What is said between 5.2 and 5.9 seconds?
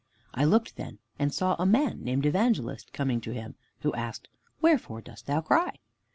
thou cry?"